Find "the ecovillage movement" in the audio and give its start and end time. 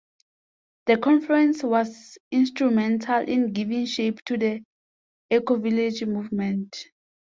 4.35-6.75